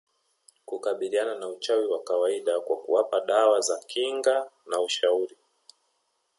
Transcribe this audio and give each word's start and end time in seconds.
kukabiliana 0.65 1.35
na 1.35 1.47
uchawi 1.49 1.87
wa 1.87 2.03
kawaida 2.03 2.59
kwa 2.59 2.77
kuwapa 2.77 3.19
dawa 3.21 3.61
za 3.61 3.79
kinga 3.87 4.51
na 4.65 4.81
ushauri 4.81 5.35